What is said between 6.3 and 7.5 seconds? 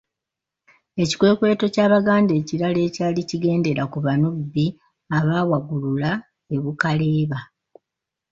e Bukaleeba.